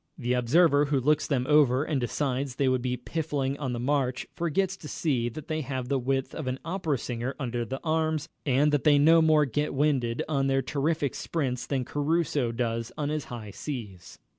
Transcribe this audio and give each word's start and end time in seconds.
The 0.17 0.33
observer 0.33 0.85
who 0.85 0.99
looks 0.99 1.27
them 1.27 1.45
over 1.47 1.83
and 1.83 2.01
decides 2.01 2.55
they 2.55 2.67
would 2.67 2.81
be 2.81 2.97
piffling 2.97 3.55
on 3.59 3.71
the 3.73 3.79
march, 3.79 4.25
forgets 4.33 4.75
to 4.77 4.87
see 4.87 5.29
that 5.29 5.47
they 5.47 5.61
have 5.61 5.89
the 5.89 5.99
width 5.99 6.33
of 6.33 6.47
an 6.47 6.57
opera 6.65 6.97
singer 6.97 7.35
under 7.39 7.63
the 7.65 7.79
arms, 7.83 8.27
and 8.43 8.71
that 8.71 8.83
they 8.83 8.97
no 8.97 9.21
more 9.21 9.45
get 9.45 9.75
winded 9.75 10.23
on 10.27 10.47
their 10.47 10.63
terrific 10.63 11.13
sprints 11.13 11.67
than 11.67 11.85
Caruso 11.85 12.51
does 12.51 12.91
on 12.97 13.09
his 13.09 13.25
high 13.25 13.51
C's. 13.51 14.17